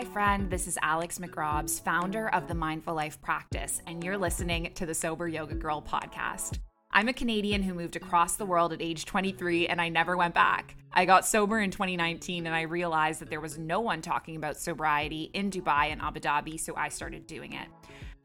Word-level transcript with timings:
Hi, 0.00 0.06
friend. 0.06 0.48
This 0.48 0.66
is 0.66 0.78
Alex 0.80 1.18
McRobs, 1.18 1.78
founder 1.84 2.30
of 2.30 2.48
the 2.48 2.54
Mindful 2.54 2.94
Life 2.94 3.20
Practice, 3.20 3.82
and 3.86 4.02
you're 4.02 4.16
listening 4.16 4.72
to 4.76 4.86
the 4.86 4.94
Sober 4.94 5.28
Yoga 5.28 5.54
Girl 5.54 5.82
podcast. 5.82 6.58
I'm 6.90 7.08
a 7.08 7.12
Canadian 7.12 7.62
who 7.62 7.74
moved 7.74 7.96
across 7.96 8.36
the 8.36 8.46
world 8.46 8.72
at 8.72 8.80
age 8.80 9.04
23 9.04 9.68
and 9.68 9.78
I 9.78 9.90
never 9.90 10.16
went 10.16 10.32
back. 10.32 10.74
I 10.90 11.04
got 11.04 11.26
sober 11.26 11.60
in 11.60 11.70
2019 11.70 12.46
and 12.46 12.54
I 12.54 12.62
realized 12.62 13.20
that 13.20 13.28
there 13.28 13.42
was 13.42 13.58
no 13.58 13.80
one 13.80 14.00
talking 14.00 14.36
about 14.36 14.56
sobriety 14.56 15.24
in 15.34 15.50
Dubai 15.50 15.92
and 15.92 16.00
Abu 16.00 16.20
Dhabi, 16.20 16.58
so 16.58 16.74
I 16.76 16.88
started 16.88 17.26
doing 17.26 17.52
it. 17.52 17.68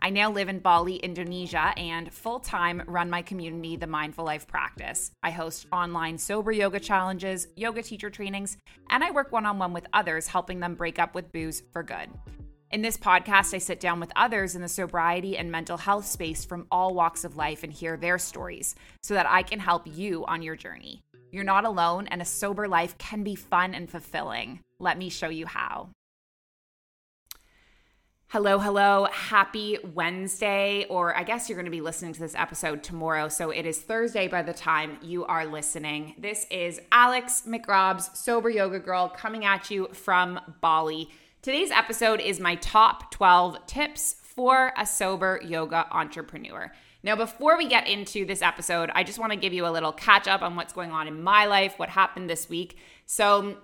I 0.05 0.11
now 0.11 0.29
live 0.29 0.49
in 0.49 0.59
Bali, 0.59 0.97
Indonesia, 0.97 1.73
and 1.77 2.13
full 2.13 2.39
time 2.39 2.83
run 2.85 3.09
my 3.09 3.23
community, 3.23 3.75
the 3.75 3.87
Mindful 3.87 4.23
Life 4.23 4.45
Practice. 4.45 5.09
I 5.23 5.31
host 5.31 5.65
online 5.71 6.19
sober 6.19 6.51
yoga 6.51 6.79
challenges, 6.79 7.47
yoga 7.55 7.81
teacher 7.81 8.11
trainings, 8.11 8.55
and 8.91 9.03
I 9.03 9.09
work 9.09 9.31
one 9.31 9.47
on 9.47 9.57
one 9.57 9.73
with 9.73 9.87
others, 9.93 10.27
helping 10.27 10.59
them 10.59 10.75
break 10.75 10.99
up 10.99 11.15
with 11.15 11.31
booze 11.31 11.63
for 11.73 11.81
good. 11.81 12.07
In 12.69 12.83
this 12.83 12.97
podcast, 12.97 13.55
I 13.55 13.57
sit 13.57 13.79
down 13.79 13.99
with 13.99 14.11
others 14.15 14.55
in 14.55 14.61
the 14.61 14.67
sobriety 14.67 15.39
and 15.39 15.51
mental 15.51 15.77
health 15.77 16.05
space 16.05 16.45
from 16.45 16.67
all 16.69 16.93
walks 16.93 17.23
of 17.23 17.35
life 17.35 17.63
and 17.63 17.73
hear 17.73 17.97
their 17.97 18.19
stories 18.19 18.75
so 19.01 19.15
that 19.15 19.25
I 19.27 19.41
can 19.41 19.59
help 19.59 19.87
you 19.87 20.23
on 20.27 20.43
your 20.43 20.55
journey. 20.55 21.01
You're 21.31 21.43
not 21.43 21.65
alone, 21.65 22.05
and 22.09 22.21
a 22.21 22.25
sober 22.25 22.67
life 22.67 22.95
can 22.99 23.23
be 23.23 23.33
fun 23.33 23.73
and 23.73 23.89
fulfilling. 23.89 24.59
Let 24.77 24.99
me 24.99 25.09
show 25.09 25.29
you 25.29 25.47
how. 25.47 25.89
Hello, 28.29 28.57
hello. 28.57 29.07
Happy 29.11 29.77
Wednesday, 29.93 30.87
or 30.89 31.15
I 31.15 31.23
guess 31.23 31.47
you're 31.47 31.55
going 31.55 31.65
to 31.65 31.71
be 31.71 31.79
listening 31.79 32.11
to 32.13 32.19
this 32.19 32.33
episode 32.33 32.81
tomorrow. 32.81 33.29
So 33.29 33.51
it 33.51 33.67
is 33.67 33.79
Thursday 33.79 34.27
by 34.27 34.41
the 34.41 34.51
time 34.51 34.97
you 35.03 35.25
are 35.25 35.45
listening. 35.45 36.15
This 36.17 36.47
is 36.49 36.81
Alex 36.91 37.43
McRobs, 37.47 38.17
Sober 38.17 38.49
Yoga 38.49 38.79
Girl, 38.79 39.09
coming 39.09 39.45
at 39.45 39.69
you 39.69 39.89
from 39.93 40.39
Bali. 40.59 41.07
Today's 41.43 41.69
episode 41.69 42.19
is 42.19 42.39
my 42.39 42.55
top 42.55 43.11
12 43.11 43.63
tips 43.67 44.15
for 44.23 44.73
a 44.75 44.87
sober 44.87 45.39
yoga 45.43 45.85
entrepreneur. 45.91 46.71
Now, 47.03 47.15
before 47.15 47.55
we 47.59 47.67
get 47.67 47.87
into 47.87 48.25
this 48.25 48.41
episode, 48.41 48.89
I 48.95 49.03
just 49.03 49.19
want 49.19 49.33
to 49.33 49.37
give 49.37 49.53
you 49.53 49.67
a 49.67 49.69
little 49.69 49.93
catch 49.93 50.27
up 50.27 50.41
on 50.41 50.55
what's 50.55 50.73
going 50.73 50.91
on 50.91 51.07
in 51.07 51.21
my 51.21 51.45
life, 51.45 51.77
what 51.77 51.89
happened 51.89 52.27
this 52.27 52.49
week. 52.49 52.79
So, 53.05 53.57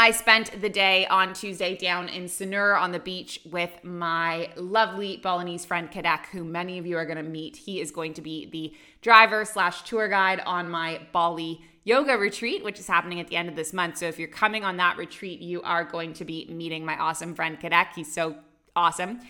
I 0.00 0.10
spent 0.10 0.60
the 0.60 0.68
day 0.68 1.06
on 1.06 1.32
Tuesday 1.32 1.76
down 1.76 2.08
in 2.08 2.24
Sanur 2.24 2.80
on 2.80 2.92
the 2.92 2.98
beach 2.98 3.40
with 3.50 3.70
my 3.84 4.50
lovely 4.56 5.18
Balinese 5.18 5.64
friend 5.64 5.90
Kadek, 5.90 6.26
who 6.26 6.44
many 6.44 6.78
of 6.78 6.86
you 6.86 6.96
are 6.96 7.04
going 7.04 7.16
to 7.16 7.22
meet. 7.22 7.56
He 7.56 7.80
is 7.80 7.90
going 7.90 8.14
to 8.14 8.20
be 8.20 8.46
the 8.46 8.74
driver 9.00 9.44
slash 9.44 9.82
tour 9.82 10.08
guide 10.08 10.40
on 10.44 10.68
my 10.68 11.00
Bali 11.12 11.60
yoga 11.84 12.18
retreat, 12.18 12.64
which 12.64 12.80
is 12.80 12.88
happening 12.88 13.20
at 13.20 13.28
the 13.28 13.36
end 13.36 13.48
of 13.48 13.54
this 13.54 13.72
month. 13.72 13.98
So 13.98 14.06
if 14.06 14.18
you're 14.18 14.28
coming 14.28 14.64
on 14.64 14.76
that 14.78 14.96
retreat, 14.96 15.40
you 15.40 15.62
are 15.62 15.84
going 15.84 16.12
to 16.14 16.24
be 16.24 16.46
meeting 16.50 16.84
my 16.84 16.96
awesome 16.98 17.34
friend 17.34 17.58
Kadek. 17.60 17.94
He's 17.94 18.12
so 18.12 18.36
awesome. 18.74 19.20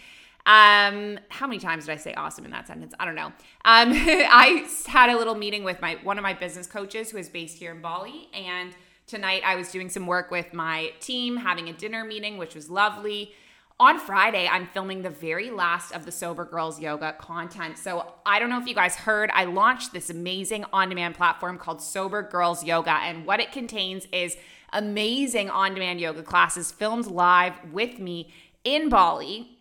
Um, 0.46 1.18
how 1.28 1.46
many 1.46 1.58
times 1.58 1.86
did 1.86 1.92
I 1.92 1.96
say 1.96 2.14
awesome 2.14 2.44
in 2.44 2.52
that 2.52 2.66
sentence? 2.66 2.94
I 2.98 3.04
don't 3.04 3.16
know. 3.16 3.26
Um, 3.26 3.32
I 3.64 4.66
had 4.86 5.10
a 5.10 5.18
little 5.18 5.34
meeting 5.34 5.64
with 5.64 5.80
my 5.82 5.98
one 6.02 6.18
of 6.18 6.22
my 6.22 6.34
business 6.34 6.66
coaches 6.66 7.10
who 7.10 7.18
is 7.18 7.28
based 7.28 7.58
here 7.58 7.72
in 7.72 7.82
Bali, 7.82 8.28
and 8.32 8.74
Tonight, 9.06 9.42
I 9.44 9.54
was 9.54 9.70
doing 9.70 9.88
some 9.88 10.04
work 10.08 10.32
with 10.32 10.52
my 10.52 10.90
team, 10.98 11.36
having 11.36 11.68
a 11.68 11.72
dinner 11.72 12.04
meeting, 12.04 12.38
which 12.38 12.56
was 12.56 12.68
lovely. 12.68 13.32
On 13.78 14.00
Friday, 14.00 14.48
I'm 14.48 14.66
filming 14.66 15.02
the 15.02 15.10
very 15.10 15.48
last 15.48 15.92
of 15.92 16.04
the 16.04 16.10
Sober 16.10 16.44
Girls 16.44 16.80
Yoga 16.80 17.12
content. 17.12 17.78
So, 17.78 18.14
I 18.26 18.40
don't 18.40 18.50
know 18.50 18.60
if 18.60 18.66
you 18.66 18.74
guys 18.74 18.96
heard, 18.96 19.30
I 19.32 19.44
launched 19.44 19.92
this 19.92 20.10
amazing 20.10 20.64
on 20.72 20.88
demand 20.88 21.14
platform 21.14 21.56
called 21.56 21.80
Sober 21.80 22.20
Girls 22.20 22.64
Yoga. 22.64 22.90
And 22.90 23.24
what 23.24 23.38
it 23.38 23.52
contains 23.52 24.08
is 24.10 24.36
amazing 24.72 25.50
on 25.50 25.74
demand 25.74 26.00
yoga 26.00 26.24
classes 26.24 26.72
filmed 26.72 27.06
live 27.06 27.52
with 27.72 28.00
me 28.00 28.32
in 28.64 28.88
Bali. 28.88 29.60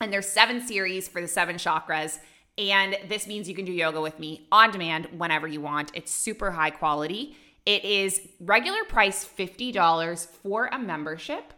And 0.00 0.10
there's 0.10 0.28
seven 0.28 0.66
series 0.66 1.08
for 1.08 1.20
the 1.20 1.28
seven 1.28 1.56
chakras. 1.56 2.20
And 2.56 2.96
this 3.06 3.26
means 3.26 3.50
you 3.50 3.54
can 3.54 3.66
do 3.66 3.72
yoga 3.72 4.00
with 4.00 4.18
me 4.18 4.46
on 4.50 4.70
demand 4.70 5.08
whenever 5.18 5.46
you 5.46 5.60
want. 5.60 5.90
It's 5.92 6.10
super 6.10 6.52
high 6.52 6.70
quality. 6.70 7.36
It 7.68 7.84
is 7.84 8.22
regular 8.40 8.82
price 8.84 9.26
$50 9.26 10.26
for 10.26 10.70
a 10.72 10.78
membership, 10.78 11.52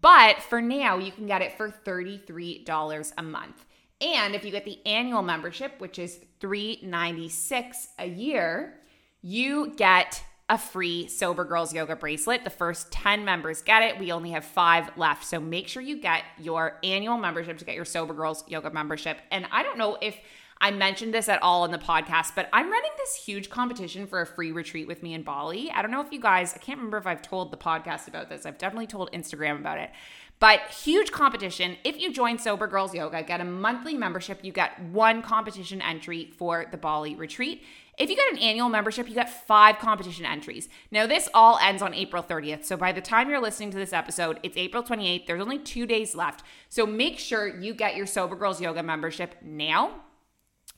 but 0.00 0.40
for 0.40 0.62
now 0.62 0.96
you 0.96 1.12
can 1.12 1.26
get 1.26 1.42
it 1.42 1.52
for 1.58 1.68
$33 1.68 3.12
a 3.18 3.22
month. 3.22 3.66
And 4.00 4.34
if 4.34 4.42
you 4.42 4.52
get 4.52 4.64
the 4.64 4.78
annual 4.86 5.20
membership, 5.20 5.72
which 5.76 5.98
is 5.98 6.18
396 6.40 7.88
a 7.98 8.06
year, 8.06 8.80
you 9.20 9.74
get 9.76 10.24
a 10.48 10.56
free 10.56 11.06
Sober 11.08 11.44
Girls 11.44 11.74
Yoga 11.74 11.94
bracelet. 11.94 12.42
The 12.42 12.48
first 12.48 12.90
10 12.90 13.26
members 13.26 13.60
get 13.60 13.82
it. 13.82 13.98
We 13.98 14.12
only 14.12 14.30
have 14.30 14.46
five 14.46 14.90
left. 14.96 15.26
So 15.26 15.40
make 15.40 15.68
sure 15.68 15.82
you 15.82 16.00
get 16.00 16.24
your 16.38 16.78
annual 16.82 17.18
membership 17.18 17.58
to 17.58 17.66
get 17.66 17.74
your 17.74 17.84
Sober 17.84 18.14
Girls 18.14 18.44
Yoga 18.48 18.70
membership. 18.70 19.18
And 19.30 19.46
I 19.52 19.62
don't 19.62 19.76
know 19.76 19.98
if 20.00 20.16
I 20.62 20.70
mentioned 20.70 21.14
this 21.14 21.28
at 21.30 21.42
all 21.42 21.64
in 21.64 21.70
the 21.70 21.78
podcast, 21.78 22.34
but 22.34 22.50
I'm 22.52 22.70
running 22.70 22.90
this 22.98 23.14
huge 23.14 23.48
competition 23.48 24.06
for 24.06 24.20
a 24.20 24.26
free 24.26 24.52
retreat 24.52 24.86
with 24.86 25.02
me 25.02 25.14
in 25.14 25.22
Bali. 25.22 25.70
I 25.70 25.80
don't 25.80 25.90
know 25.90 26.02
if 26.02 26.12
you 26.12 26.20
guys, 26.20 26.52
I 26.54 26.58
can't 26.58 26.78
remember 26.78 26.98
if 26.98 27.06
I've 27.06 27.22
told 27.22 27.50
the 27.50 27.56
podcast 27.56 28.08
about 28.08 28.28
this. 28.28 28.44
I've 28.44 28.58
definitely 28.58 28.86
told 28.86 29.10
Instagram 29.12 29.58
about 29.58 29.78
it. 29.78 29.90
But 30.38 30.60
huge 30.70 31.12
competition. 31.12 31.76
If 31.82 31.98
you 31.98 32.12
join 32.12 32.38
Sober 32.38 32.66
Girls 32.66 32.94
Yoga, 32.94 33.22
get 33.22 33.40
a 33.40 33.44
monthly 33.44 33.94
membership, 33.94 34.40
you 34.42 34.52
get 34.52 34.82
one 34.82 35.22
competition 35.22 35.80
entry 35.80 36.30
for 36.36 36.66
the 36.70 36.76
Bali 36.76 37.14
retreat. 37.14 37.62
If 37.98 38.10
you 38.10 38.16
get 38.16 38.32
an 38.32 38.38
annual 38.38 38.68
membership, 38.68 39.08
you 39.08 39.14
get 39.14 39.46
five 39.46 39.78
competition 39.78 40.26
entries. 40.26 40.68
Now, 40.90 41.06
this 41.06 41.28
all 41.32 41.58
ends 41.58 41.82
on 41.82 41.94
April 41.94 42.22
30th. 42.22 42.64
So 42.64 42.76
by 42.76 42.92
the 42.92 43.02
time 43.02 43.28
you're 43.30 43.40
listening 43.40 43.70
to 43.72 43.78
this 43.78 43.92
episode, 43.92 44.40
it's 44.42 44.56
April 44.56 44.82
28th. 44.82 45.26
There's 45.26 45.42
only 45.42 45.58
two 45.58 45.86
days 45.86 46.14
left. 46.14 46.42
So 46.68 46.86
make 46.86 47.18
sure 47.18 47.46
you 47.46 47.74
get 47.74 47.96
your 47.96 48.06
Sober 48.06 48.36
Girls 48.36 48.60
Yoga 48.60 48.82
membership 48.82 49.36
now 49.42 50.02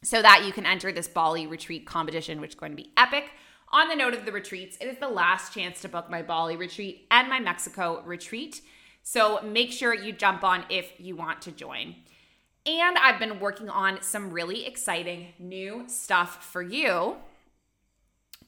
so 0.02 0.20
that 0.20 0.44
you 0.44 0.52
can 0.52 0.66
enter 0.66 0.92
this 0.92 1.08
Bali 1.08 1.46
retreat 1.46 1.86
competition, 1.86 2.40
which 2.40 2.50
is 2.50 2.56
going 2.56 2.72
to 2.72 2.76
be 2.76 2.92
epic. 2.96 3.30
On 3.70 3.88
the 3.88 3.94
note 3.94 4.14
of 4.14 4.26
the 4.26 4.32
retreats, 4.32 4.76
it 4.80 4.86
is 4.86 4.98
the 4.98 5.08
last 5.08 5.54
chance 5.54 5.80
to 5.80 5.88
book 5.88 6.10
my 6.10 6.22
Bali 6.22 6.56
retreat 6.56 7.06
and 7.10 7.28
my 7.28 7.40
Mexico 7.40 8.02
retreat. 8.04 8.60
So 9.02 9.40
make 9.42 9.72
sure 9.72 9.94
you 9.94 10.12
jump 10.12 10.44
on 10.44 10.64
if 10.68 10.92
you 10.98 11.16
want 11.16 11.42
to 11.42 11.52
join. 11.52 11.96
And 12.66 12.96
I've 12.98 13.18
been 13.18 13.40
working 13.40 13.68
on 13.68 14.02
some 14.02 14.30
really 14.30 14.66
exciting 14.66 15.28
new 15.38 15.84
stuff 15.88 16.44
for 16.44 16.62
you, 16.62 17.16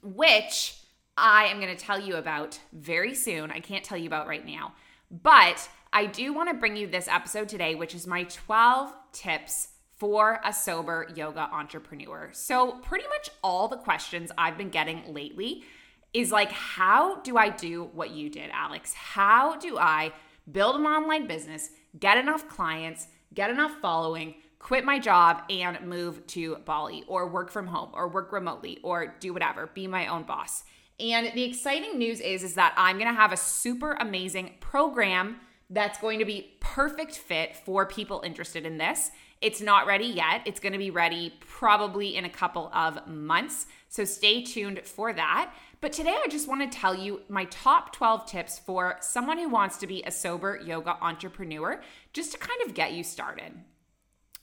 which 0.02 0.76
I 1.16 1.46
am 1.46 1.60
going 1.60 1.74
to 1.74 1.82
tell 1.82 1.98
you 1.98 2.16
about 2.16 2.60
very 2.72 3.14
soon. 3.14 3.50
I 3.50 3.60
can't 3.60 3.84
tell 3.84 3.98
you 3.98 4.06
about 4.06 4.28
right 4.28 4.44
now, 4.44 4.74
but 5.10 5.68
I 5.92 6.06
do 6.06 6.32
want 6.32 6.48
to 6.50 6.54
bring 6.54 6.76
you 6.76 6.86
this 6.86 7.08
episode 7.08 7.48
today, 7.48 7.74
which 7.74 7.94
is 7.94 8.06
my 8.06 8.24
12 8.24 8.92
tips 9.12 9.68
for 10.04 10.38
a 10.44 10.52
sober 10.52 11.08
yoga 11.14 11.48
entrepreneur. 11.50 12.28
So, 12.32 12.72
pretty 12.82 13.06
much 13.08 13.30
all 13.42 13.68
the 13.68 13.78
questions 13.78 14.30
I've 14.36 14.58
been 14.58 14.68
getting 14.68 15.02
lately 15.14 15.64
is 16.12 16.30
like, 16.30 16.52
how 16.52 17.22
do 17.22 17.38
I 17.38 17.48
do 17.48 17.84
what 17.94 18.10
you 18.10 18.28
did, 18.28 18.50
Alex? 18.52 18.92
How 18.92 19.56
do 19.56 19.78
I 19.78 20.12
build 20.52 20.76
an 20.76 20.84
online 20.84 21.26
business, 21.26 21.70
get 21.98 22.18
enough 22.18 22.46
clients, 22.50 23.06
get 23.32 23.48
enough 23.48 23.72
following, 23.80 24.34
quit 24.58 24.84
my 24.84 24.98
job, 24.98 25.40
and 25.48 25.80
move 25.88 26.26
to 26.26 26.56
Bali 26.66 27.02
or 27.06 27.26
work 27.26 27.50
from 27.50 27.68
home 27.68 27.88
or 27.94 28.06
work 28.06 28.30
remotely 28.30 28.80
or 28.82 29.14
do 29.20 29.32
whatever, 29.32 29.70
be 29.72 29.86
my 29.86 30.08
own 30.08 30.24
boss? 30.24 30.64
And 31.00 31.30
the 31.32 31.44
exciting 31.44 31.96
news 31.96 32.20
is, 32.20 32.44
is 32.44 32.56
that 32.56 32.74
I'm 32.76 32.98
gonna 32.98 33.14
have 33.14 33.32
a 33.32 33.38
super 33.38 33.94
amazing 33.94 34.56
program 34.60 35.40
that's 35.70 35.98
going 35.98 36.18
to 36.18 36.26
be 36.26 36.56
perfect 36.60 37.16
fit 37.16 37.56
for 37.56 37.86
people 37.86 38.20
interested 38.24 38.66
in 38.66 38.76
this. 38.76 39.10
It's 39.44 39.60
not 39.60 39.86
ready 39.86 40.06
yet. 40.06 40.40
It's 40.46 40.58
going 40.58 40.72
to 40.72 40.78
be 40.78 40.88
ready 40.88 41.34
probably 41.38 42.16
in 42.16 42.24
a 42.24 42.30
couple 42.30 42.70
of 42.72 43.06
months. 43.06 43.66
So 43.90 44.06
stay 44.06 44.42
tuned 44.42 44.80
for 44.86 45.12
that. 45.12 45.52
But 45.82 45.92
today 45.92 46.16
I 46.24 46.28
just 46.28 46.48
want 46.48 46.62
to 46.62 46.78
tell 46.78 46.94
you 46.94 47.20
my 47.28 47.44
top 47.44 47.92
12 47.92 48.24
tips 48.24 48.58
for 48.58 48.96
someone 49.02 49.36
who 49.36 49.50
wants 49.50 49.76
to 49.76 49.86
be 49.86 50.02
a 50.02 50.10
sober 50.10 50.58
yoga 50.64 50.96
entrepreneur, 51.02 51.82
just 52.14 52.32
to 52.32 52.38
kind 52.38 52.58
of 52.64 52.72
get 52.72 52.94
you 52.94 53.04
started. 53.04 53.52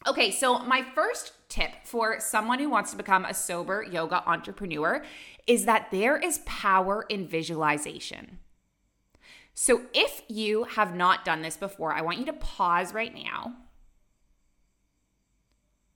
Okay, 0.05 0.29
so 0.29 0.59
my 0.59 0.83
first 0.83 1.33
tip 1.49 1.71
for 1.83 2.19
someone 2.19 2.59
who 2.59 2.69
wants 2.69 2.91
to 2.91 2.97
become 2.97 3.25
a 3.25 3.33
sober 3.33 3.81
yoga 3.81 4.21
entrepreneur 4.29 5.03
is 5.47 5.65
that 5.65 5.87
there 5.89 6.15
is 6.15 6.41
power 6.45 7.07
in 7.09 7.27
visualization. 7.27 8.37
So 9.55 9.81
if 9.95 10.21
you 10.27 10.65
have 10.65 10.95
not 10.95 11.25
done 11.25 11.41
this 11.41 11.57
before, 11.57 11.91
I 11.91 12.01
want 12.01 12.19
you 12.19 12.25
to 12.25 12.33
pause 12.33 12.93
right 12.93 13.15
now 13.15 13.55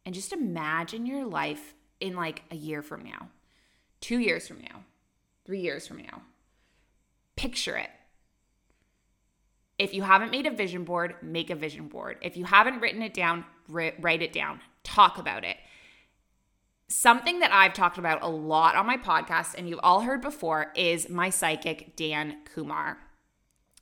and 0.06 0.14
just 0.14 0.34
imagine 0.34 1.06
your 1.06 1.26
life 1.26 1.74
in 2.00 2.16
like 2.16 2.44
a 2.52 2.56
year 2.56 2.82
from 2.82 3.04
now, 3.04 3.30
two 4.02 4.20
years 4.20 4.48
from 4.48 4.62
now, 4.62 4.84
three 5.46 5.62
years 5.62 5.88
from 5.88 5.98
now. 5.98 6.22
Picture 7.36 7.78
it. 7.78 7.90
If 9.78 9.94
you 9.94 10.04
haven't 10.04 10.32
made 10.32 10.46
a 10.46 10.52
vision 10.52 10.86
board, 10.86 11.16
make 11.22 11.50
a 11.50 11.56
vision 11.56 11.88
board. 11.88 12.18
If 12.22 12.38
you 12.38 12.46
haven't 12.46 12.80
written 12.80 13.02
it 13.02 13.14
down, 13.14 13.44
write 13.68 14.22
it 14.22 14.32
down. 14.32 14.62
Talk 14.84 15.18
about 15.18 15.44
it. 15.44 15.58
Something 16.88 17.40
that 17.40 17.52
I've 17.52 17.74
talked 17.74 17.98
about 17.98 18.22
a 18.22 18.30
lot 18.30 18.76
on 18.76 18.86
my 18.86 18.96
podcast 18.96 19.56
and 19.58 19.68
you've 19.68 19.80
all 19.84 20.02
heard 20.02 20.22
before 20.22 20.72
is 20.76 21.10
my 21.10 21.30
psychic 21.30 21.96
Dan 21.96 22.38
Kumar. 22.46 23.00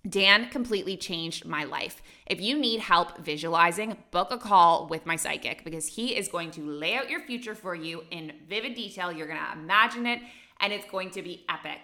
Dan 0.08 0.50
completely 0.50 0.98
changed 0.98 1.46
my 1.46 1.64
life. 1.64 2.02
If 2.26 2.42
you 2.42 2.58
need 2.58 2.82
help 2.82 3.20
visualizing, 3.20 3.96
book 4.12 4.32
a 4.32 4.38
call 4.38 4.88
with 4.88 5.06
my 5.06 5.16
psychic 5.16 5.64
because 5.64 5.88
he 5.88 6.16
is 6.16 6.28
going 6.28 6.52
to 6.52 6.62
lay 6.62 6.96
out 6.96 7.10
your 7.10 7.22
future 7.22 7.56
for 7.56 7.74
you 7.74 8.04
in 8.12 8.34
vivid 8.50 8.76
detail. 8.76 9.14
You're 9.14 9.28
going 9.28 9.40
to 9.40 9.60
imagine 9.60 10.06
it 10.06 10.20
and 10.60 10.74
it's 10.74 10.90
going 10.90 11.12
to 11.12 11.22
be 11.22 11.46
epic. 11.48 11.80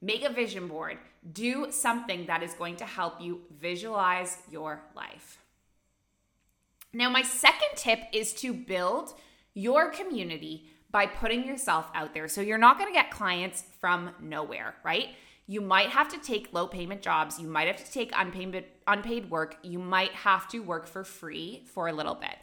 Make 0.00 0.24
a 0.24 0.32
vision 0.32 0.68
board. 0.68 0.98
Do 1.32 1.68
something 1.70 2.26
that 2.26 2.42
is 2.44 2.54
going 2.54 2.76
to 2.76 2.84
help 2.84 3.20
you 3.20 3.40
visualize 3.60 4.38
your 4.50 4.82
life. 4.94 5.38
Now, 6.92 7.10
my 7.10 7.22
second 7.22 7.70
tip 7.74 8.00
is 8.12 8.32
to 8.34 8.54
build 8.54 9.14
your 9.52 9.90
community 9.90 10.68
by 10.92 11.06
putting 11.06 11.44
yourself 11.44 11.90
out 11.92 12.14
there. 12.14 12.28
So 12.28 12.40
you're 12.40 12.56
not 12.56 12.78
going 12.78 12.88
to 12.88 12.94
get 12.94 13.10
clients 13.10 13.64
from 13.80 14.10
nowhere, 14.20 14.76
right? 14.84 15.08
You 15.46 15.60
might 15.60 15.90
have 15.90 16.08
to 16.08 16.18
take 16.18 16.52
low 16.52 16.66
payment 16.66 17.02
jobs. 17.02 17.38
You 17.38 17.48
might 17.48 17.66
have 17.66 17.84
to 17.84 17.92
take 17.92 18.12
unpaid 18.14 18.64
unpaid 18.86 19.30
work. 19.30 19.58
You 19.62 19.78
might 19.78 20.12
have 20.12 20.48
to 20.48 20.60
work 20.60 20.86
for 20.86 21.04
free 21.04 21.64
for 21.72 21.88
a 21.88 21.92
little 21.92 22.14
bit. 22.14 22.36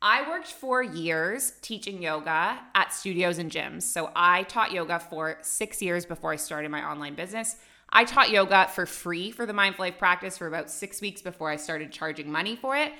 I 0.00 0.28
worked 0.28 0.46
for 0.46 0.82
years 0.82 1.54
teaching 1.60 2.00
yoga 2.00 2.60
at 2.74 2.92
studios 2.92 3.38
and 3.38 3.50
gyms. 3.50 3.82
So 3.82 4.10
I 4.14 4.44
taught 4.44 4.70
yoga 4.72 5.00
for 5.00 5.38
6 5.42 5.82
years 5.82 6.06
before 6.06 6.32
I 6.32 6.36
started 6.36 6.70
my 6.70 6.88
online 6.88 7.16
business. 7.16 7.56
I 7.90 8.04
taught 8.04 8.30
yoga 8.30 8.68
for 8.68 8.86
free 8.86 9.30
for 9.32 9.44
the 9.44 9.52
Mindful 9.52 9.86
Life 9.86 9.98
practice 9.98 10.38
for 10.38 10.46
about 10.46 10.70
6 10.70 11.00
weeks 11.00 11.20
before 11.20 11.50
I 11.50 11.56
started 11.56 11.90
charging 11.90 12.30
money 12.30 12.54
for 12.54 12.76
it. 12.76 12.92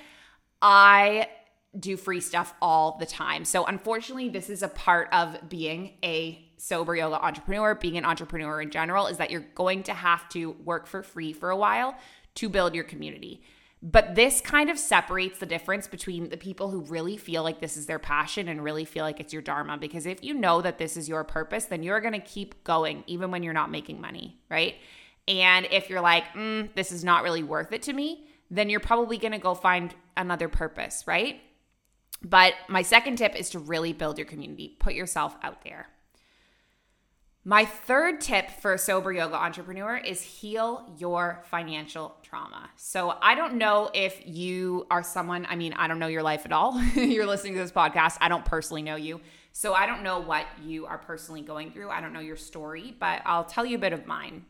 I 0.61 1.29
do 1.79 1.95
free 1.95 2.19
stuff 2.19 2.53
all 2.61 2.97
the 2.97 3.05
time. 3.05 3.45
So, 3.45 3.65
unfortunately, 3.65 4.27
this 4.29 4.49
is 4.49 4.61
a 4.61 4.67
part 4.67 5.07
of 5.13 5.47
being 5.47 5.93
a 6.03 6.48
sober 6.59 6.95
yoga 6.95 7.23
entrepreneur, 7.23 7.75
being 7.75 7.97
an 7.97 8.05
entrepreneur 8.05 8.61
in 8.61 8.69
general, 8.69 9.07
is 9.07 9.17
that 9.17 9.31
you're 9.31 9.45
going 9.55 9.83
to 9.83 9.93
have 9.93 10.27
to 10.29 10.51
work 10.63 10.87
for 10.87 11.01
free 11.01 11.33
for 11.33 11.49
a 11.49 11.57
while 11.57 11.95
to 12.35 12.49
build 12.49 12.75
your 12.75 12.83
community. 12.83 13.41
But 13.81 14.15
this 14.15 14.41
kind 14.41 14.69
of 14.69 14.77
separates 14.77 15.39
the 15.39 15.45
difference 15.45 15.87
between 15.87 16.29
the 16.29 16.37
people 16.37 16.69
who 16.69 16.81
really 16.81 17.15
feel 17.15 17.43
like 17.43 17.61
this 17.61 17.77
is 17.77 17.85
their 17.85 17.99
passion 17.99 18.49
and 18.49 18.61
really 18.61 18.83
feel 18.83 19.05
like 19.05 19.21
it's 19.21 19.31
your 19.31 19.41
dharma. 19.41 19.77
Because 19.77 20.05
if 20.05 20.21
you 20.21 20.33
know 20.33 20.61
that 20.61 20.77
this 20.77 20.97
is 20.97 21.07
your 21.07 21.23
purpose, 21.23 21.65
then 21.65 21.81
you're 21.81 22.01
going 22.01 22.13
to 22.13 22.19
keep 22.19 22.63
going 22.65 23.05
even 23.07 23.31
when 23.31 23.41
you're 23.41 23.53
not 23.53 23.71
making 23.71 24.01
money, 24.01 24.37
right? 24.49 24.75
And 25.29 25.65
if 25.71 25.89
you're 25.89 26.01
like, 26.01 26.25
mm, 26.33 26.73
this 26.75 26.91
is 26.91 27.05
not 27.05 27.23
really 27.23 27.43
worth 27.43 27.71
it 27.71 27.83
to 27.83 27.93
me, 27.93 28.25
then 28.51 28.69
you're 28.69 28.81
probably 28.81 29.17
going 29.17 29.31
to 29.31 29.37
go 29.37 29.53
find 29.53 29.95
another 30.17 30.49
purpose, 30.49 31.05
right? 31.07 31.39
But 32.21 32.55
my 32.67 32.81
second 32.81 33.17
tip 33.17 33.35
is 33.35 33.49
to 33.51 33.59
really 33.59 33.93
build 33.93 34.17
your 34.17 34.27
community, 34.27 34.75
put 34.79 34.93
yourself 34.93 35.37
out 35.41 35.63
there. 35.63 35.87
My 37.45 37.63
third 37.63 38.19
tip 38.19 38.51
for 38.51 38.73
a 38.73 38.77
sober 38.77 39.13
yoga 39.13 39.35
entrepreneur 39.35 39.95
is 39.95 40.21
heal 40.21 40.93
your 40.97 41.41
financial 41.45 42.15
trauma. 42.21 42.69
So, 42.75 43.17
I 43.21 43.33
don't 43.33 43.55
know 43.55 43.89
if 43.93 44.21
you 44.25 44.85
are 44.91 45.01
someone, 45.01 45.47
I 45.49 45.55
mean, 45.55 45.73
I 45.73 45.87
don't 45.87 45.99
know 45.99 46.07
your 46.07 46.21
life 46.21 46.45
at 46.45 46.51
all. 46.51 46.81
You're 46.95 47.25
listening 47.25 47.53
to 47.53 47.59
this 47.59 47.71
podcast. 47.71 48.17
I 48.19 48.27
don't 48.27 48.43
personally 48.43 48.81
know 48.81 48.97
you. 48.97 49.21
So, 49.53 49.73
I 49.73 49.85
don't 49.85 50.03
know 50.03 50.19
what 50.19 50.47
you 50.61 50.85
are 50.85 50.97
personally 50.97 51.41
going 51.41 51.71
through. 51.71 51.89
I 51.89 52.01
don't 52.01 52.11
know 52.11 52.19
your 52.19 52.35
story, 52.35 52.93
but 52.99 53.21
I'll 53.25 53.45
tell 53.45 53.65
you 53.65 53.77
a 53.77 53.79
bit 53.79 53.93
of 53.93 54.05
mine. 54.05 54.45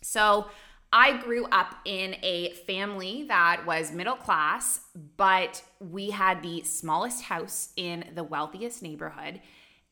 So, 0.00 0.46
I 0.92 1.18
grew 1.18 1.46
up 1.46 1.74
in 1.84 2.14
a 2.22 2.52
family 2.66 3.24
that 3.24 3.66
was 3.66 3.92
middle 3.92 4.14
class, 4.14 4.80
but 5.16 5.62
we 5.80 6.10
had 6.10 6.42
the 6.42 6.62
smallest 6.62 7.24
house 7.24 7.70
in 7.76 8.04
the 8.14 8.24
wealthiest 8.24 8.82
neighborhood. 8.82 9.40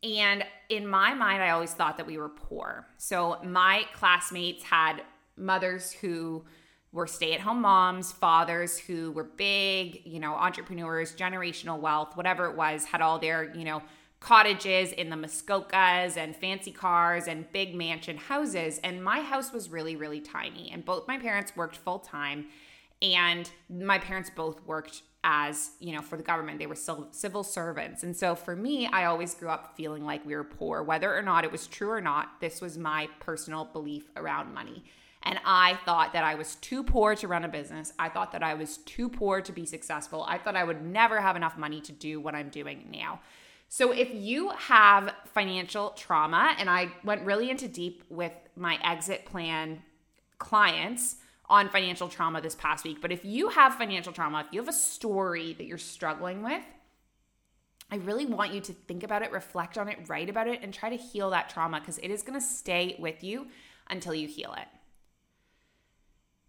And 0.03 0.45
in 0.69 0.87
my 0.87 1.15
mind, 1.15 1.43
I 1.43 1.51
always 1.51 1.73
thought 1.73 1.97
that 1.97 2.07
we 2.07 2.19
were 2.19 2.29
poor. 2.29 2.87
So 2.99 3.39
my 3.45 3.85
classmates 3.95 4.65
had 4.65 5.03
mothers 5.37 5.93
who 5.93 6.45
were 6.93 7.07
stay 7.07 7.35
at 7.35 7.41
home 7.41 7.61
moms, 7.61 8.13
fathers 8.13 8.79
who 8.79 9.13
were 9.13 9.25
big, 9.25 10.03
you 10.05 10.19
know, 10.19 10.35
entrepreneurs, 10.35 11.15
generational 11.15 11.79
wealth, 11.79 12.17
whatever 12.17 12.47
it 12.47 12.57
was, 12.57 12.85
had 12.85 13.01
all 13.01 13.19
their, 13.19 13.55
you 13.55 13.65
know, 13.65 13.83
cottages 14.21 14.93
in 14.93 15.11
the 15.11 15.17
Muskokas 15.17 16.17
and 16.17 16.35
fancy 16.35 16.73
cars 16.73 17.29
and 17.29 17.51
big 17.53 17.75
mansion 17.75 18.17
houses. 18.17 18.81
And 18.83 19.05
my 19.05 19.21
house 19.21 19.53
was 19.53 19.69
really, 19.69 19.95
really 19.95 20.21
tiny. 20.21 20.71
And 20.73 20.85
both 20.85 21.07
my 21.07 21.19
parents 21.19 21.55
worked 21.55 21.77
full 21.77 21.99
time. 21.99 22.47
And 23.03 23.51
my 23.69 23.99
parents 23.99 24.31
both 24.35 24.65
worked 24.65 25.03
as, 25.27 25.73
you 25.81 25.93
know, 25.93 26.01
for 26.01 26.17
the 26.17 26.23
government. 26.23 26.61
They 26.61 26.69
were 26.69 26.77
civil 26.77 27.43
servants. 27.43 28.05
And 28.05 28.17
so 28.17 28.37
for 28.37 28.55
me, 28.55 28.87
I 28.87 29.07
always 29.07 29.35
grew 29.35 29.49
up 29.49 29.77
feeling 29.77 30.05
like 30.05 30.25
we 30.25 30.37
were 30.37 30.45
poor. 30.45 30.85
Whether 30.85 31.15
or 31.15 31.21
not 31.21 31.45
it 31.45 31.51
was 31.51 31.67
true 31.67 31.91
or 31.91 32.01
not, 32.01 32.41
this 32.41 32.61
was 32.61 32.79
my 32.79 33.09
personal 33.19 33.65
belief 33.65 34.09
around 34.17 34.55
money. 34.55 34.85
And 35.25 35.41
I 35.45 35.81
thought 35.85 36.13
that 36.13 36.23
I 36.23 36.37
was 36.37 36.55
too 36.55 36.85
poor 36.85 37.17
to 37.17 37.27
run 37.27 37.45
a 37.45 37.49
business. 37.49 37.93
I 37.99 38.09
thought 38.09 38.31
that 38.33 38.45
I 38.45 38.55
was 38.55 38.77
too 38.79 39.09
poor 39.09 39.41
to 39.41 39.51
be 39.51 39.67
successful. 39.67 40.25
I 40.29 40.39
thought 40.39 40.55
I 40.55 40.63
would 40.63 40.83
never 40.83 41.21
have 41.21 41.35
enough 41.35 41.59
money 41.59 41.81
to 41.81 41.93
do 41.93 42.21
what 42.21 42.37
I'm 42.37 42.49
doing 42.49 42.89
now. 42.93 43.19
So, 43.69 43.91
if 43.91 44.09
you 44.15 44.51
have 44.51 45.13
financial 45.35 45.91
trauma, 45.91 46.55
and 46.57 46.71
I 46.71 46.93
went 47.03 47.27
really 47.27 47.51
into 47.51 47.67
deep 47.67 48.05
with 48.09 48.31
my 48.55 48.79
exit 48.85 49.27
plan 49.27 49.83
clients 50.39 51.17
on 51.49 51.69
financial 51.69 52.09
trauma 52.09 52.41
this 52.41 52.55
past 52.55 52.85
week, 52.85 53.01
but 53.01 53.13
if 53.13 53.25
you 53.25 53.49
have 53.49 53.75
financial 53.75 54.13
trauma, 54.13 54.41
if 54.41 54.53
you 54.53 54.61
have 54.61 54.69
a 54.69 54.73
story 54.73 55.53
that 55.55 55.67
you're 55.67 55.79
struggling 55.79 56.43
with, 56.43 56.65
I 57.91 57.97
really 57.97 58.27
want 58.27 58.53
you 58.53 58.61
to 58.63 58.73
think 58.73 59.05
about 59.05 59.23
it, 59.23 59.31
reflect 59.31 59.79
on 59.79 59.89
it, 59.89 59.99
write 60.09 60.29
about 60.29 60.49
it, 60.49 60.61
and 60.63 60.75
try 60.75 60.91
to 60.91 60.97
heal 60.97 61.31
that 61.31 61.49
trauma 61.49 61.79
because 61.79 61.99
it 61.99 62.11
is 62.11 62.23
going 62.23 62.39
to 62.39 62.45
stay 62.45 62.97
with 62.99 63.23
you 63.23 63.47
until 63.89 64.15
you 64.15 64.27
heal 64.27 64.55
it. 64.59 64.67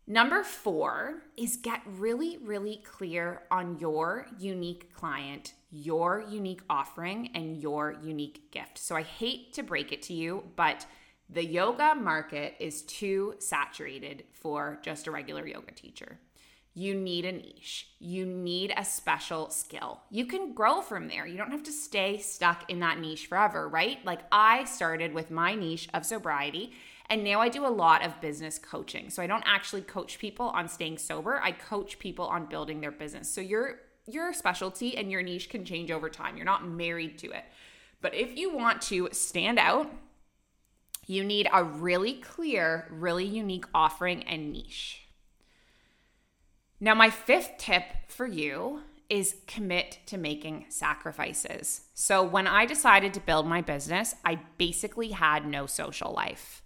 Number 0.09 0.41
four 0.41 1.21
is 1.35 1.57
get 1.57 1.81
really, 1.85 2.37
really 2.37 2.81
clear 2.83 3.43
on 3.51 3.77
your 3.77 4.25
unique 4.39 4.93
client, 4.93 5.53
your 5.69 6.23
unique 6.29 6.61
offering, 6.69 7.29
and 7.35 7.61
your 7.61 7.97
unique 8.01 8.49
gift. 8.51 8.77
So 8.77 8.95
I 8.95 9.01
hate 9.01 9.51
to 9.53 9.63
break 9.63 9.91
it 9.91 10.01
to 10.03 10.13
you, 10.13 10.45
but 10.55 10.85
the 11.29 11.45
yoga 11.45 11.93
market 11.95 12.55
is 12.59 12.83
too 12.83 13.35
saturated 13.39 14.23
for 14.31 14.79
just 14.81 15.07
a 15.07 15.11
regular 15.11 15.45
yoga 15.45 15.71
teacher. 15.71 16.19
You 16.73 16.93
need 16.93 17.25
a 17.25 17.31
niche. 17.31 17.89
You 17.99 18.25
need 18.25 18.71
a 18.77 18.85
special 18.85 19.49
skill. 19.49 20.01
You 20.11 20.25
can 20.27 20.53
grow 20.53 20.81
from 20.81 21.07
there. 21.07 21.25
You 21.25 21.35
don't 21.35 21.51
have 21.51 21.63
to 21.63 21.71
stay 21.71 22.19
stuck 22.19 22.69
in 22.69 22.79
that 22.81 22.99
niche 22.99 23.25
forever, 23.25 23.67
right? 23.67 23.97
Like 24.05 24.19
I 24.31 24.63
started 24.65 25.13
with 25.13 25.31
my 25.31 25.55
niche 25.55 25.89
of 25.93 26.05
sobriety 26.05 26.73
and 27.09 27.23
now 27.23 27.39
I 27.39 27.49
do 27.49 27.65
a 27.65 27.69
lot 27.69 28.05
of 28.05 28.21
business 28.21 28.59
coaching. 28.59 29.09
So 29.09 29.23
I 29.23 29.27
don't 29.27 29.43
actually 29.45 29.81
coach 29.81 30.19
people 30.19 30.49
on 30.49 30.67
staying 30.67 30.97
sober. 30.97 31.39
I 31.41 31.51
coach 31.51 31.99
people 31.99 32.25
on 32.25 32.45
building 32.45 32.81
their 32.81 32.91
business. 32.91 33.29
So 33.29 33.41
your 33.41 33.79
your 34.05 34.31
specialty 34.31 34.95
and 34.95 35.11
your 35.11 35.21
niche 35.21 35.49
can 35.49 35.65
change 35.65 35.91
over 35.91 36.09
time. 36.09 36.37
You're 36.37 36.45
not 36.45 36.67
married 36.67 37.17
to 37.19 37.31
it. 37.31 37.43
But 38.01 38.13
if 38.13 38.37
you 38.37 38.55
want 38.55 38.81
to 38.83 39.09
stand 39.11 39.59
out, 39.59 39.91
you 41.07 41.23
need 41.23 41.49
a 41.51 41.63
really 41.63 42.13
clear, 42.13 42.87
really 42.91 43.25
unique 43.25 43.65
offering 43.73 44.23
and 44.23 44.51
niche. 44.51 45.07
Now, 46.79 46.93
my 46.93 47.09
fifth 47.09 47.57
tip 47.57 47.83
for 48.07 48.27
you 48.27 48.81
is 49.09 49.37
commit 49.47 49.99
to 50.05 50.17
making 50.17 50.65
sacrifices. 50.69 51.81
So, 51.95 52.21
when 52.21 52.45
I 52.45 52.65
decided 52.65 53.13
to 53.15 53.19
build 53.19 53.47
my 53.47 53.61
business, 53.61 54.13
I 54.23 54.41
basically 54.57 55.09
had 55.09 55.47
no 55.47 55.65
social 55.65 56.13
life 56.13 56.61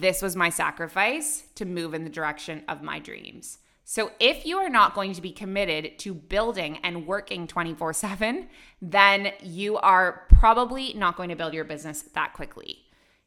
this 0.00 0.22
was 0.22 0.34
my 0.34 0.50
sacrifice 0.50 1.44
to 1.54 1.64
move 1.64 1.94
in 1.94 2.04
the 2.04 2.10
direction 2.10 2.64
of 2.68 2.82
my 2.82 2.98
dreams. 2.98 3.58
So, 3.86 4.12
if 4.18 4.46
you 4.46 4.56
are 4.56 4.70
not 4.70 4.94
going 4.94 5.12
to 5.12 5.20
be 5.20 5.30
committed 5.30 5.98
to 5.98 6.14
building 6.14 6.78
and 6.82 7.06
working 7.06 7.46
24 7.46 7.92
7, 7.92 8.48
then 8.80 9.32
you 9.42 9.76
are 9.76 10.26
probably 10.30 10.94
not 10.94 11.16
going 11.16 11.28
to 11.28 11.36
build 11.36 11.52
your 11.52 11.64
business 11.64 12.02
that 12.14 12.32
quickly. 12.32 12.78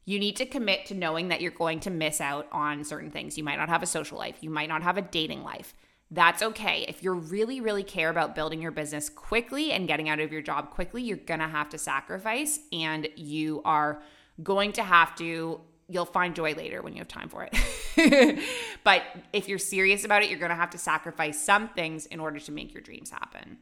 You 0.04 0.18
need 0.18 0.34
to 0.36 0.46
commit 0.46 0.86
to 0.86 0.94
knowing 0.94 1.28
that 1.28 1.40
you're 1.40 1.52
going 1.52 1.78
to 1.80 1.90
miss 1.90 2.20
out 2.20 2.48
on 2.50 2.82
certain 2.82 3.12
things. 3.12 3.38
You 3.38 3.44
might 3.44 3.58
not 3.58 3.68
have 3.68 3.84
a 3.84 3.86
social 3.86 4.18
life, 4.18 4.38
you 4.40 4.50
might 4.50 4.68
not 4.68 4.82
have 4.82 4.98
a 4.98 5.02
dating 5.02 5.44
life. 5.44 5.74
That's 6.10 6.42
okay. 6.42 6.86
If 6.88 7.04
you 7.04 7.12
really, 7.12 7.60
really 7.60 7.84
care 7.84 8.08
about 8.08 8.34
building 8.34 8.60
your 8.60 8.70
business 8.70 9.08
quickly 9.08 9.70
and 9.70 9.86
getting 9.86 10.08
out 10.08 10.18
of 10.18 10.32
your 10.32 10.42
job 10.42 10.70
quickly, 10.70 11.02
you're 11.02 11.18
gonna 11.18 11.48
have 11.48 11.68
to 11.68 11.78
sacrifice 11.78 12.58
and 12.72 13.06
you 13.14 13.62
are 13.64 14.02
going 14.42 14.72
to 14.72 14.82
have 14.82 15.14
to 15.16 15.60
you'll 15.88 16.04
find 16.04 16.34
joy 16.34 16.54
later 16.54 16.82
when 16.82 16.92
you 16.92 16.98
have 16.98 17.08
time 17.08 17.28
for 17.28 17.48
it. 17.50 18.44
but 18.84 19.02
if 19.32 19.48
you're 19.48 19.58
serious 19.58 20.04
about 20.04 20.22
it, 20.22 20.28
you're 20.28 20.38
going 20.38 20.50
to 20.50 20.56
have 20.56 20.70
to 20.70 20.78
sacrifice 20.78 21.42
some 21.42 21.68
things 21.68 22.06
in 22.06 22.20
order 22.20 22.38
to 22.38 22.52
make 22.52 22.72
your 22.74 22.82
dreams 22.82 23.10
happen. 23.10 23.58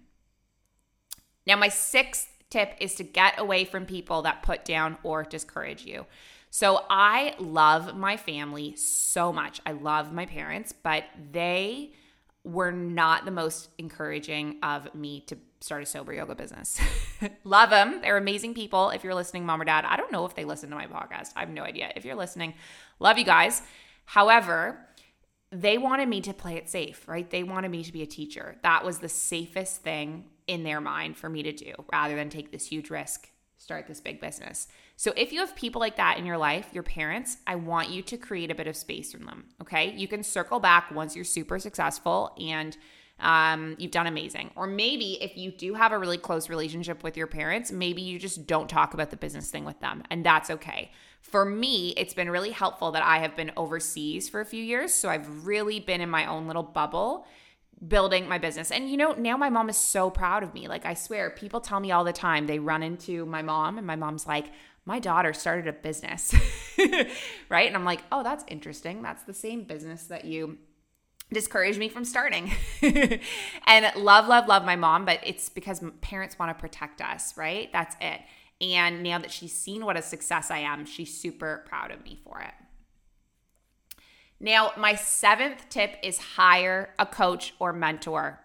Now, 1.47 1.57
my 1.57 1.69
sixth 1.69 2.29
tip 2.51 2.75
is 2.81 2.97
to 2.97 3.05
get 3.05 3.39
away 3.39 3.65
from 3.65 3.87
people 3.87 4.23
that 4.23 4.43
put 4.43 4.65
down 4.65 4.99
or 5.05 5.23
discourage 5.23 5.85
you. 5.85 6.07
So, 6.51 6.85
I 6.91 7.35
love 7.39 7.97
my 7.97 8.17
family 8.17 8.75
so 8.77 9.33
much. 9.33 9.61
I 9.65 9.73
love 9.73 10.13
my 10.13 10.27
parents, 10.27 10.73
but 10.73 11.05
they 11.33 11.93
were 12.47 12.71
not 12.71 13.25
the 13.25 13.31
most 13.33 13.71
encouraging 13.77 14.57
of 14.63 14.95
me 14.95 15.21
to 15.21 15.37
start 15.61 15.83
a 15.83 15.87
sober 15.87 16.13
yoga 16.13 16.35
business. 16.35 16.81
Love 17.45 17.71
them. 17.71 18.01
They're 18.01 18.17
amazing 18.17 18.55
people. 18.55 18.91
If 18.91 19.03
you're 19.03 19.17
listening, 19.17 19.45
mom 19.45 19.61
or 19.61 19.65
dad, 19.65 19.85
I 19.85 19.97
don't 19.97 20.13
know 20.13 20.25
if 20.27 20.37
they 20.37 20.45
listen 20.45 20.71
to 20.71 20.77
my 20.77 20.87
podcast. 20.87 21.33
I 21.35 21.41
have 21.41 21.51
no 21.51 21.65
idea. 21.65 21.91
If 21.97 22.05
you're 22.05 22.15
listening, 22.15 22.55
love 23.01 23.19
you 23.19 23.25
guys. 23.25 23.63
However, 24.05 24.79
they 25.51 25.77
wanted 25.77 26.09
me 26.09 26.21
to 26.21 26.33
play 26.33 26.55
it 26.55 26.69
safe, 26.69 27.07
right? 27.09 27.29
They 27.29 27.43
wanted 27.43 27.73
me 27.73 27.83
to 27.83 27.93
be 27.93 28.03
a 28.03 28.07
teacher. 28.07 28.57
That 28.63 28.85
was 28.85 28.99
the 28.99 29.09
safest 29.09 29.83
thing 29.83 30.27
in 30.47 30.63
their 30.63 30.81
mind 30.81 31.17
for 31.17 31.29
me 31.29 31.43
to 31.43 31.53
do 31.53 31.73
rather 31.93 32.15
than 32.15 32.31
take 32.31 32.53
this 32.53 32.67
huge 32.67 32.91
risk, 32.91 33.29
start 33.67 33.89
this 33.89 34.01
big 34.01 34.21
business. 34.21 34.69
So 34.95 35.13
if 35.17 35.33
you 35.33 35.41
have 35.41 35.57
people 35.57 35.81
like 35.81 35.97
that 35.97 36.19
in 36.19 36.25
your 36.25 36.39
life, 36.39 36.69
your 36.73 36.85
parents, 36.85 37.39
I 37.49 37.57
want 37.57 37.91
you 37.91 38.01
to 38.03 38.17
create 38.17 38.49
a 38.53 38.55
bit 38.55 38.69
of 38.69 38.77
space 38.77 39.11
from 39.11 39.25
them. 39.25 39.47
Okay. 39.61 39.93
You 39.93 40.07
can 40.07 40.23
circle 40.23 40.61
back 40.61 40.93
once 40.93 41.17
you're 41.17 41.25
super 41.25 41.59
successful 41.59 42.33
and 42.41 42.77
um, 43.19 43.75
you've 43.77 43.91
done 43.91 44.07
amazing. 44.07 44.53
Or 44.55 44.69
maybe 44.69 45.21
if 45.21 45.37
you 45.37 45.51
do 45.51 45.75
have 45.75 45.91
a 45.91 45.99
really 45.99 46.17
close 46.17 46.49
relationship 46.49 47.03
with 47.03 47.17
your 47.17 47.27
parents, 47.27 47.73
maybe 47.73 48.03
you 48.03 48.21
just 48.21 48.47
don't 48.47 48.69
talk 48.69 48.95
about 48.95 49.11
the 49.11 49.17
business 49.17 49.51
thing 49.51 49.65
with 49.65 49.81
them, 49.81 50.03
and 50.11 50.25
that's 50.25 50.51
okay. 50.51 50.93
For 51.23 51.45
me, 51.45 51.95
it's 51.97 52.15
been 52.15 52.31
really 52.31 52.51
helpful 52.53 52.93
that 52.93 53.03
I 53.03 53.19
have 53.19 53.35
been 53.35 53.51
overseas 53.57 54.29
for 54.29 54.41
a 54.41 54.45
few 54.45 54.63
years. 54.63 54.95
So 54.95 55.09
I've 55.09 55.47
really 55.47 55.81
been 55.81 56.01
in 56.01 56.11
my 56.11 56.27
own 56.27 56.47
little 56.47 56.63
bubble 56.63 57.27
building 57.87 58.29
my 58.29 58.39
business. 58.39 58.71
And 58.71 58.91
you 58.91 58.97
know, 58.97 59.13
now 59.13 59.37
my 59.37 59.51
mom 59.51 59.69
is 59.69 59.77
so 59.77 60.11
proud 60.11 60.43
of 60.43 60.55
me. 60.55 60.69
Like, 60.69 60.87
I 60.87 60.95
swear, 60.95 61.31
people 61.31 61.61
tell 61.61 61.81
me 61.81 61.93
all 61.93 62.05
the 62.05 62.13
time, 62.13 62.47
they 62.47 62.59
run 62.59 62.83
into 62.83 63.27
my 63.27 63.43
mom, 63.43 63.79
and 63.79 63.87
my 63.87 63.97
mom's 63.97 64.27
like, 64.27 64.47
my 64.85 64.99
daughter 65.01 65.33
started 65.33 65.67
a 65.67 65.73
business, 65.73 66.33
right? 67.49 67.67
And 67.67 67.77
I'm 67.77 67.85
like, 67.85 68.03
oh, 68.13 68.23
that's 68.23 68.45
interesting. 68.49 69.03
That's 69.03 69.25
the 69.25 69.35
same 69.35 69.65
business 69.65 70.05
that 70.05 70.25
you 70.25 70.59
discouraged 71.33 71.79
me 71.79 71.89
from 71.89 72.05
starting. 72.05 72.53
and 72.83 73.93
love, 73.97 74.29
love, 74.29 74.47
love 74.47 74.65
my 74.65 74.77
mom, 74.77 75.05
but 75.05 75.19
it's 75.25 75.49
because 75.49 75.83
parents 76.01 76.39
want 76.39 76.57
to 76.57 76.61
protect 76.61 77.01
us, 77.01 77.37
right? 77.37 77.69
That's 77.73 77.97
it. 78.01 78.21
And 78.61 79.03
now 79.03 79.19
that 79.19 79.31
she's 79.31 79.53
seen 79.53 79.85
what 79.85 79.97
a 79.97 80.03
success 80.03 80.51
I 80.51 80.59
am, 80.59 80.87
she's 80.87 81.19
super 81.19 81.65
proud 81.67 81.91
of 81.91 82.03
me 82.05 82.21
for 82.25 82.41
it. 82.41 82.55
Now, 84.39 84.73
my 84.77 84.95
seventh 84.95 85.69
tip 85.71 85.97
is 86.03 86.19
hire 86.19 86.91
a 86.99 87.07
coach 87.07 87.55
or 87.59 87.73
mentor. 87.73 88.41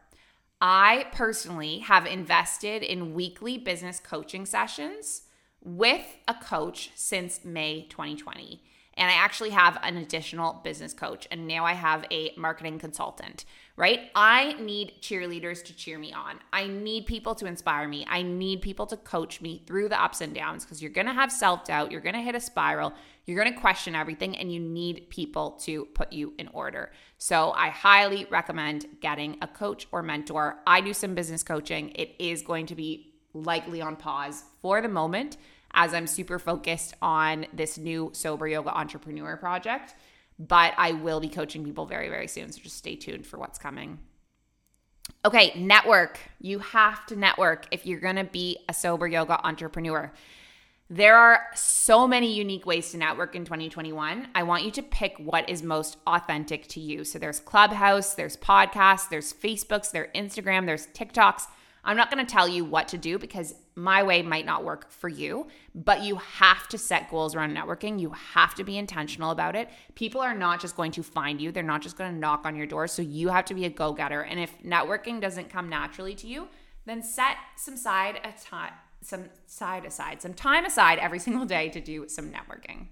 I 0.62 1.08
personally 1.12 1.80
have 1.80 2.06
invested 2.06 2.84
in 2.84 3.14
weekly 3.14 3.58
business 3.58 4.00
coaching 4.00 4.46
sessions 4.46 5.24
with 5.64 6.06
a 6.28 6.34
coach 6.34 6.92
since 6.96 7.44
May 7.44 7.88
2020. 7.90 8.64
And 8.94 9.10
I 9.10 9.14
actually 9.14 9.52
have 9.52 9.80
an 9.84 9.98
additional 9.98 10.62
business 10.64 10.94
coach, 10.94 11.28
and 11.32 11.48
now 11.48 11.66
I 11.66 11.74
have 11.74 12.06
a 12.12 12.34
marketing 12.38 12.78
consultant, 12.78 13.46
right? 13.82 14.12
I 14.14 14.54
need 14.62 14.94
cheerleaders 15.02 15.64
to 15.64 15.76
cheer 15.76 15.98
me 15.98 16.14
on. 16.14 16.40
I 16.54 16.68
need 16.68 17.08
people 17.08 17.34
to 17.34 17.48
inspire 17.48 17.88
me. 17.88 18.06
I 18.08 18.22
need 18.22 18.62
people 18.62 18.86
to 18.86 18.96
coach 18.96 19.42
me 19.42 19.64
through 19.66 19.90
the 19.90 20.00
ups 20.00 20.22
and 20.22 20.36
downs 20.36 20.64
because 20.64 20.84
you're 20.84 20.92
gonna 20.92 21.16
have 21.16 21.32
self 21.32 21.66
doubt, 21.66 21.92
you're 21.92 22.00
gonna 22.00 22.22
hit 22.22 22.36
a 22.36 22.40
spiral, 22.40 22.94
you're 23.26 23.44
gonna 23.44 23.60
question 23.60 23.96
everything, 23.96 24.38
and 24.38 24.54
you 24.54 24.60
need 24.60 25.10
people 25.10 25.54
to 25.64 25.86
put 25.96 26.14
you 26.14 26.36
in 26.38 26.48
order. 26.50 26.92
So 27.18 27.54
I 27.54 27.70
highly 27.70 28.28
recommend 28.30 28.86
getting 29.02 29.38
a 29.42 29.48
coach 29.48 29.88
or 29.92 30.04
mentor. 30.04 30.60
I 30.68 30.82
do 30.82 30.94
some 30.94 31.16
business 31.16 31.42
coaching, 31.42 31.90
it 31.96 32.14
is 32.20 32.44
going 32.44 32.68
to 32.68 32.76
be 32.76 33.16
likely 33.34 33.82
on 33.82 33.96
pause 33.96 34.44
for 34.62 34.80
the 34.84 34.90
moment 34.90 35.38
as 35.74 35.96
I'm 35.96 36.06
super 36.06 36.38
focused 36.38 36.94
on 37.02 37.48
this 37.52 37.80
new 37.80 38.12
sober 38.14 38.48
yoga 38.48 38.78
entrepreneur 38.78 39.38
project. 39.38 39.96
But 40.48 40.74
I 40.78 40.94
will 40.94 41.20
be 41.20 41.30
coaching 41.30 41.64
people 41.64 41.86
very, 41.86 42.10
very 42.10 42.28
soon. 42.28 42.52
So 42.52 42.62
just 42.62 42.78
stay 42.78 42.96
tuned 42.96 43.28
for 43.28 43.38
what's 43.38 43.60
coming. 43.60 44.00
Okay, 45.24 45.54
network. 45.56 46.20
You 46.40 46.60
have 46.60 47.06
to 47.08 47.16
network 47.16 47.68
if 47.72 47.86
you're 47.86 48.00
gonna 48.00 48.24
be 48.24 48.58
a 48.68 48.74
sober 48.74 49.08
yoga 49.08 49.46
entrepreneur. 49.46 50.12
There 50.90 51.16
are 51.16 51.46
so 51.54 52.08
many 52.08 52.34
unique 52.34 52.66
ways 52.66 52.92
to 52.92 52.98
network 52.98 53.36
in 53.36 53.46
2021. 53.46 54.28
I 54.36 54.44
want 54.44 54.66
you 54.66 54.72
to 54.72 54.84
pick 54.84 55.16
what 55.20 55.50
is 55.50 55.64
most 55.64 55.98
authentic 56.06 56.68
to 56.70 56.82
you. 56.82 57.06
So 57.06 57.18
there's 57.18 57.40
Clubhouse, 57.40 58.14
there's 58.16 58.36
podcasts, 58.36 59.08
there's 59.10 59.32
Facebooks, 59.32 59.92
there's 59.92 60.12
Instagram, 60.14 60.66
there's 60.66 60.88
TikToks. 60.88 61.44
I'm 61.86 61.96
not 61.96 62.12
going 62.12 62.26
to 62.26 62.30
tell 62.30 62.48
you 62.48 62.66
what 62.66 62.90
to 62.90 62.98
do 62.98 63.18
because 63.18 63.56
my 63.76 64.04
way 64.04 64.22
might 64.22 64.46
not 64.46 64.64
work 64.64 64.92
for 64.92 65.08
you, 65.08 65.48
but 65.74 66.02
you 66.02 66.16
have 66.16 66.68
to 66.70 66.78
set 66.78 67.10
goals 67.10 67.36
around 67.36 67.56
networking. 67.56 68.00
You 68.00 68.12
have 68.12 68.54
to 68.56 68.64
be 68.64 68.78
intentional 68.78 69.32
about 69.32 69.56
it. 69.56 69.70
People 69.96 70.22
are 70.22 70.34
not 70.34 70.60
just 70.60 70.76
going 70.76 70.92
to 70.92 71.04
find 71.04 71.40
you, 71.42 71.52
they're 71.52 71.64
not 71.64 71.82
just 71.82 71.98
going 71.98 72.12
to 72.12 72.18
knock 72.18 72.46
on 72.46 72.56
your 72.56 72.66
door. 72.66 72.88
So 72.88 73.02
you 73.02 73.30
have 73.30 73.46
to 73.46 73.54
be 73.54 73.66
a 73.66 73.70
go 73.70 73.94
getter. 73.94 74.22
And 74.22 74.40
if 74.40 74.62
networking 74.64 75.22
doesn't 75.22 75.50
come 75.50 75.70
naturally 75.70 76.16
to 76.16 76.28
you, 76.28 76.48
then 76.86 77.02
set 77.02 77.38
some 77.56 77.78
side 77.78 78.20
some 79.04 79.30
side 79.48 79.86
aside, 79.86 80.22
some 80.22 80.34
time 80.34 80.66
aside 80.66 81.00
every 81.00 81.20
single 81.28 81.46
day 81.46 81.70
to 81.70 81.82
do 81.82 82.08
some 82.08 82.32
networking. 82.32 82.88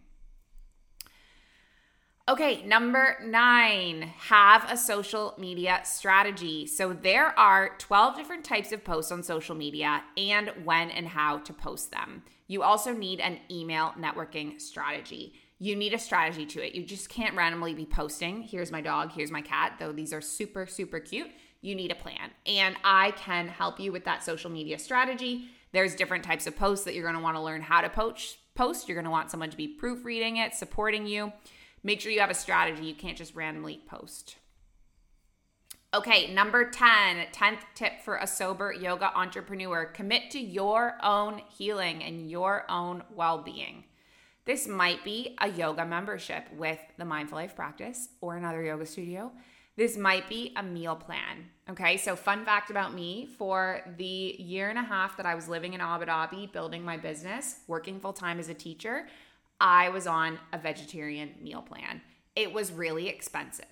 Okay, 2.29 2.62
number 2.62 3.17
nine, 3.25 4.03
have 4.19 4.71
a 4.71 4.77
social 4.77 5.33
media 5.39 5.81
strategy. 5.83 6.67
So 6.67 6.93
there 6.93 7.38
are 7.39 7.71
12 7.79 8.15
different 8.17 8.43
types 8.43 8.71
of 8.71 8.83
posts 8.83 9.12
on 9.12 9.24
social 9.24 9.55
media 9.55 10.03
and 10.15 10.51
when 10.63 10.91
and 10.91 11.07
how 11.07 11.39
to 11.39 11.51
post 11.51 11.89
them. 11.89 12.21
You 12.45 12.62
also 12.62 12.93
need 12.93 13.19
an 13.19 13.39
email 13.50 13.95
networking 13.98 14.62
strategy. 14.62 15.33
You 15.57 15.75
need 15.75 15.95
a 15.95 15.98
strategy 15.98 16.45
to 16.45 16.63
it. 16.63 16.75
You 16.75 16.86
just 16.86 17.09
can't 17.09 17.36
randomly 17.36 17.74
be 17.74 17.88
posting, 17.88 18.43
here's 18.43 18.71
my 18.71 18.81
dog, 18.81 19.12
here's 19.12 19.31
my 19.31 19.41
cat, 19.41 19.77
though 19.79 19.91
these 19.91 20.13
are 20.13 20.21
super, 20.21 20.67
super 20.67 21.00
cute. 21.00 21.31
You 21.62 21.74
need 21.74 21.91
a 21.91 21.95
plan. 21.95 22.29
And 22.45 22.75
I 22.83 23.09
can 23.12 23.48
help 23.48 23.79
you 23.79 23.91
with 23.91 24.05
that 24.05 24.24
social 24.24 24.51
media 24.51 24.77
strategy. 24.77 25.50
There's 25.71 25.95
different 25.95 26.24
types 26.24 26.45
of 26.45 26.55
posts 26.55 26.86
that 26.86 26.93
you're 26.93 27.07
gonna 27.07 27.24
wanna 27.24 27.43
learn 27.43 27.63
how 27.63 27.81
to 27.81 27.89
post. 27.89 28.38
Post. 28.53 28.88
You're 28.88 28.98
gonna 28.98 29.09
want 29.09 29.31
someone 29.31 29.50
to 29.50 29.57
be 29.57 29.67
proofreading 29.67 30.38
it, 30.38 30.53
supporting 30.53 31.07
you. 31.07 31.33
Make 31.83 32.01
sure 32.01 32.12
you 32.12 32.19
have 32.19 32.29
a 32.29 32.36
strategy. 32.36 32.86
You 32.86 32.95
can't 32.95 33.17
just 33.17 33.36
randomly 33.36 33.81
post. 33.88 34.38
Okay, 35.91 36.31
number 36.31 36.69
10, 36.69 37.27
10th 37.33 37.62
tip 37.74 38.01
for 38.03 38.17
a 38.17 38.27
sober 38.27 38.71
yoga 38.71 39.12
entrepreneur 39.17 39.86
commit 39.86 40.29
to 40.31 40.39
your 40.39 40.98
own 41.01 41.41
healing 41.57 42.03
and 42.03 42.29
your 42.29 42.69
own 42.69 43.01
well 43.15 43.39
being. 43.39 43.86
This 44.45 44.67
might 44.67 45.03
be 45.03 45.36
a 45.39 45.50
yoga 45.50 45.86
membership 45.86 46.45
with 46.55 46.79
the 46.98 47.05
Mindful 47.05 47.39
Life 47.39 47.55
Practice 47.55 48.09
or 48.21 48.36
another 48.36 48.63
yoga 48.63 48.86
studio. 48.86 49.31
This 49.77 49.98
might 49.98 50.27
be 50.27 50.53
a 50.55 50.62
meal 50.62 50.95
plan. 50.95 51.50
Okay, 51.69 51.98
so 51.98 52.15
fun 52.15 52.45
fact 52.45 52.69
about 52.69 52.93
me 52.93 53.29
for 53.38 53.81
the 53.98 54.36
year 54.38 54.69
and 54.69 54.77
a 54.77 54.83
half 54.83 55.17
that 55.17 55.25
I 55.25 55.36
was 55.36 55.48
living 55.48 55.74
in 55.74 55.81
Abu 55.81 56.05
Dhabi, 56.05 56.51
building 56.51 56.83
my 56.83 56.98
business, 56.98 57.62
working 57.67 58.00
full 58.00 58.13
time 58.13 58.39
as 58.39 58.50
a 58.50 58.53
teacher, 58.53 59.07
I 59.59 59.89
was 59.89 60.07
on 60.07 60.39
a 60.53 60.57
vegetarian 60.57 61.35
meal 61.41 61.61
plan. 61.61 62.01
It 62.35 62.53
was 62.53 62.71
really 62.71 63.07
expensive. 63.07 63.65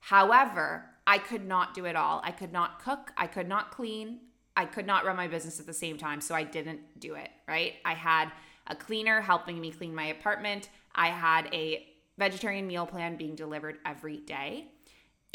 However, 0.00 0.86
I 1.06 1.18
could 1.18 1.46
not 1.46 1.74
do 1.74 1.84
it 1.84 1.96
all. 1.96 2.20
I 2.24 2.30
could 2.30 2.52
not 2.52 2.82
cook, 2.82 3.12
I 3.16 3.26
could 3.26 3.48
not 3.48 3.70
clean, 3.70 4.20
I 4.56 4.64
could 4.64 4.86
not 4.86 5.04
run 5.04 5.16
my 5.16 5.28
business 5.28 5.60
at 5.60 5.66
the 5.66 5.72
same 5.72 5.98
time. 5.98 6.20
So 6.20 6.34
I 6.34 6.42
didn't 6.42 6.80
do 6.98 7.14
it, 7.14 7.30
right? 7.46 7.74
I 7.84 7.94
had 7.94 8.32
a 8.66 8.74
cleaner 8.74 9.20
helping 9.20 9.60
me 9.60 9.70
clean 9.70 9.94
my 9.94 10.06
apartment. 10.06 10.68
I 10.94 11.08
had 11.08 11.48
a 11.54 11.86
vegetarian 12.18 12.66
meal 12.66 12.84
plan 12.84 13.16
being 13.16 13.36
delivered 13.36 13.78
every 13.86 14.18
day. 14.18 14.66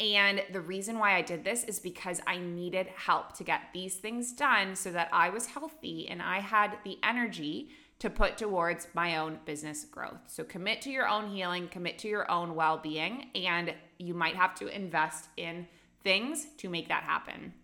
And 0.00 0.42
the 0.52 0.60
reason 0.60 0.98
why 0.98 1.16
I 1.16 1.22
did 1.22 1.44
this 1.44 1.64
is 1.64 1.78
because 1.78 2.20
I 2.26 2.36
needed 2.36 2.88
help 2.88 3.36
to 3.38 3.44
get 3.44 3.60
these 3.72 3.94
things 3.94 4.32
done 4.32 4.74
so 4.74 4.90
that 4.92 5.08
I 5.12 5.30
was 5.30 5.46
healthy 5.46 6.08
and 6.08 6.20
I 6.20 6.40
had 6.40 6.78
the 6.84 6.98
energy 7.02 7.70
to 8.04 8.10
put 8.10 8.36
towards 8.36 8.86
my 8.92 9.16
own 9.16 9.38
business 9.46 9.86
growth. 9.86 10.20
So 10.26 10.44
commit 10.44 10.82
to 10.82 10.90
your 10.90 11.08
own 11.08 11.34
healing, 11.34 11.68
commit 11.68 11.98
to 12.00 12.08
your 12.08 12.30
own 12.30 12.54
well 12.54 12.76
being, 12.76 13.30
and 13.34 13.72
you 13.96 14.12
might 14.12 14.36
have 14.36 14.54
to 14.56 14.66
invest 14.66 15.30
in 15.38 15.66
things 16.02 16.46
to 16.58 16.68
make 16.68 16.88
that 16.88 17.04
happen. 17.04 17.54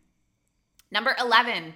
Number 0.90 1.14
11, 1.20 1.74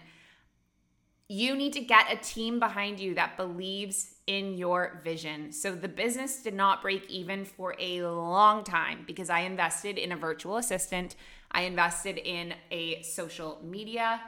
you 1.28 1.54
need 1.54 1.74
to 1.74 1.80
get 1.80 2.10
a 2.10 2.16
team 2.16 2.58
behind 2.58 3.00
you 3.00 3.14
that 3.16 3.36
believes 3.36 4.14
in 4.26 4.54
your 4.54 4.98
vision. 5.04 5.52
So 5.52 5.74
the 5.74 5.86
business 5.86 6.42
did 6.42 6.54
not 6.54 6.80
break 6.80 7.10
even 7.10 7.44
for 7.44 7.74
a 7.78 8.00
long 8.06 8.64
time 8.64 9.04
because 9.06 9.28
I 9.28 9.40
invested 9.40 9.98
in 9.98 10.10
a 10.10 10.16
virtual 10.16 10.56
assistant, 10.56 11.16
I 11.50 11.64
invested 11.64 12.16
in 12.16 12.54
a 12.70 13.02
social 13.02 13.60
media 13.62 14.22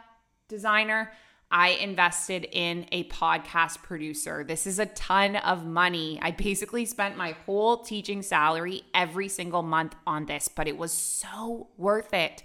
designer. 0.46 1.10
I 1.50 1.68
invested 1.70 2.48
in 2.50 2.86
a 2.90 3.04
podcast 3.04 3.82
producer. 3.82 4.42
This 4.42 4.66
is 4.66 4.78
a 4.78 4.86
ton 4.86 5.36
of 5.36 5.64
money. 5.64 6.18
I 6.20 6.32
basically 6.32 6.84
spent 6.84 7.16
my 7.16 7.36
whole 7.46 7.78
teaching 7.78 8.22
salary 8.22 8.82
every 8.92 9.28
single 9.28 9.62
month 9.62 9.94
on 10.06 10.26
this, 10.26 10.48
but 10.48 10.66
it 10.66 10.76
was 10.76 10.92
so 10.92 11.68
worth 11.76 12.12
it. 12.12 12.42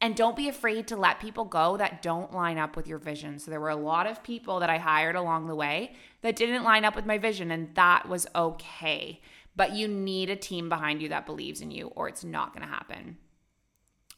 And 0.00 0.16
don't 0.16 0.36
be 0.36 0.48
afraid 0.48 0.88
to 0.88 0.96
let 0.96 1.20
people 1.20 1.44
go 1.44 1.76
that 1.76 2.02
don't 2.02 2.32
line 2.32 2.56
up 2.56 2.76
with 2.76 2.86
your 2.86 2.98
vision. 2.98 3.38
So 3.38 3.50
there 3.50 3.60
were 3.60 3.68
a 3.68 3.76
lot 3.76 4.06
of 4.06 4.22
people 4.22 4.60
that 4.60 4.70
I 4.70 4.78
hired 4.78 5.16
along 5.16 5.46
the 5.46 5.54
way 5.54 5.94
that 6.22 6.36
didn't 6.36 6.64
line 6.64 6.84
up 6.84 6.96
with 6.96 7.04
my 7.04 7.18
vision, 7.18 7.50
and 7.50 7.74
that 7.74 8.08
was 8.08 8.26
okay. 8.34 9.20
But 9.56 9.72
you 9.72 9.88
need 9.88 10.30
a 10.30 10.36
team 10.36 10.68
behind 10.68 11.02
you 11.02 11.10
that 11.10 11.26
believes 11.26 11.60
in 11.60 11.70
you, 11.70 11.88
or 11.88 12.08
it's 12.08 12.24
not 12.24 12.54
to 12.56 12.72
happen. 12.72 13.18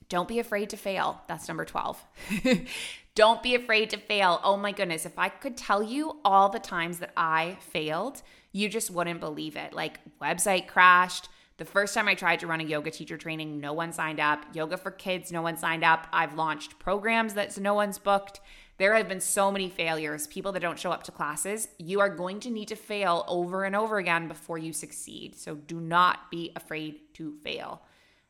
Don't 0.09 0.29
be 0.29 0.39
afraid 0.39 0.71
to 0.71 0.77
fail. 0.77 1.23
That's 1.29 1.49
number 1.49 1.65
12. 1.65 2.05
Don't 3.15 3.43
be 3.43 3.55
afraid 3.55 3.91
to 3.91 3.99
fail. 3.99 4.41
Oh 4.43 4.57
my 4.57 4.73
goodness, 4.73 5.05
if 5.05 5.19
I 5.19 5.29
could 5.29 5.57
tell 5.57 5.83
you 5.83 6.19
all 6.25 6.49
the 6.49 6.59
times 6.59 6.99
that 6.99 7.13
I 7.17 7.59
failed, 7.61 8.23
you 8.53 8.69
just 8.69 8.91
wouldn't 8.91 9.21
believe 9.21 9.57
it. 9.57 9.73
Like, 9.73 10.01
website 10.21 10.67
crashed, 10.67 11.29
The 11.59 11.65
first 11.67 11.95
time 11.95 12.09
I 12.09 12.15
tried 12.15 12.41
to 12.41 12.47
run 12.47 12.61
a 12.61 12.65
yoga 12.65 12.91
teacher 12.91 13.19
training, 13.19 13.61
no 13.61 13.73
one 13.73 13.93
signed 13.93 14.19
up. 14.19 14.45
Yoga 14.55 14.77
for 14.77 14.91
kids, 14.91 15.31
no 15.31 15.43
one 15.43 15.57
signed 15.57 15.85
up. 15.85 16.07
I've 16.13 16.35
launched 16.35 16.79
programs 16.79 17.35
that 17.35 17.59
no 17.59 17.75
one's 17.75 17.99
booked. 17.99 18.41
There 18.79 18.97
have 18.97 19.09
been 19.09 19.21
so 19.21 19.53
many 19.53 19.69
failures, 19.69 20.27
people 20.27 20.51
that 20.53 20.61
don't 20.61 20.79
show 20.79 20.91
up 20.91 21.05
to 21.05 21.13
classes. 21.13 21.69
You 21.79 22.01
are 22.01 22.09
going 22.09 22.41
to 22.41 22.51
need 22.51 22.69
to 22.69 22.77
fail 22.77 23.25
over 23.29 23.65
and 23.65 23.77
over 23.77 23.99
again 23.99 24.27
before 24.27 24.59
you 24.59 24.73
succeed. 24.73 25.37
So 25.37 25.55
do 25.55 25.81
not 25.81 26.31
be 26.31 26.51
afraid 26.57 27.15
to 27.15 27.35
fail. 27.45 27.83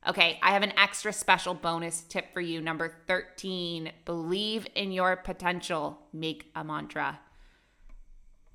Okay, 0.08 0.40
I 0.42 0.50
have 0.50 0.64
an 0.64 0.76
extra 0.76 1.12
special 1.12 1.54
bonus 1.54 2.02
tip 2.02 2.32
for 2.32 2.40
you. 2.40 2.60
Number 2.60 2.92
13 3.06 3.92
believe 4.04 4.66
in 4.74 4.90
your 4.90 5.14
potential, 5.16 6.00
make 6.12 6.50
a 6.56 6.64
mantra. 6.64 7.20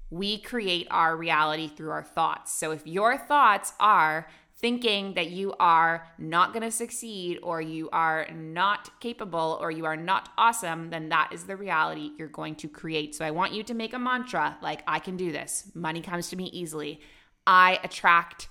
We 0.10 0.40
create 0.40 0.88
our 0.92 1.16
reality 1.16 1.70
through 1.70 1.92
our 1.92 2.04
thoughts. 2.04 2.54
So 2.54 2.72
if 2.72 2.86
your 2.86 3.18
thoughts 3.18 3.72
are 3.80 4.28
thinking 4.58 5.14
that 5.14 5.30
you 5.30 5.54
are 5.60 6.08
not 6.18 6.52
going 6.52 6.64
to 6.64 6.72
succeed 6.72 7.40
or 7.44 7.62
you 7.62 7.90
are 7.92 8.28
not 8.34 9.00
capable 9.00 9.58
or 9.62 9.72
you 9.72 9.86
are 9.86 9.96
not 9.96 10.30
awesome, 10.38 10.90
then 10.90 11.10
that 11.10 11.32
is 11.32 11.44
the 11.44 11.56
reality 11.56 12.12
you're 12.18 12.28
going 12.28 12.56
to 12.56 12.68
create. 12.68 13.16
So 13.16 13.24
I 13.24 13.32
want 13.32 13.54
you 13.54 13.64
to 13.64 13.74
make 13.74 13.94
a 13.94 14.00
mantra 14.00 14.58
like, 14.62 14.82
I 14.86 15.00
can 15.00 15.16
do 15.16 15.32
this. 15.32 15.72
Money 15.76 16.02
comes 16.02 16.30
to 16.30 16.36
me 16.36 16.46
easily. 16.46 17.00
I 17.46 17.80
attract 17.84 18.50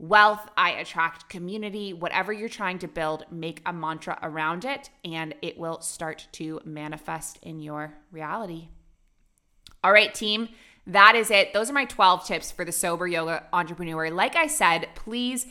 wealth, 0.00 0.48
I 0.56 0.70
attract 0.70 1.28
community, 1.28 1.92
whatever 1.92 2.32
you're 2.32 2.48
trying 2.48 2.78
to 2.78 2.88
build, 2.88 3.26
make 3.30 3.60
a 3.66 3.72
mantra 3.72 4.18
around 4.22 4.64
it 4.64 4.88
and 5.04 5.34
it 5.42 5.58
will 5.58 5.80
start 5.82 6.26
to 6.32 6.60
manifest 6.64 7.38
in 7.42 7.60
your 7.60 7.92
reality. 8.10 8.68
All 9.84 9.92
right, 9.92 10.12
team, 10.12 10.48
that 10.86 11.14
is 11.14 11.30
it. 11.30 11.52
Those 11.52 11.68
are 11.68 11.74
my 11.74 11.84
12 11.84 12.24
tips 12.24 12.50
for 12.50 12.64
the 12.64 12.72
sober 12.72 13.06
yoga 13.06 13.44
entrepreneur. 13.52 14.10
Like 14.10 14.36
I 14.36 14.46
said, 14.46 14.88
please 14.94 15.46